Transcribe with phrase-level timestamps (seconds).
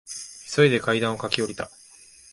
[0.49, 1.69] 急いで階段を駆け下りた。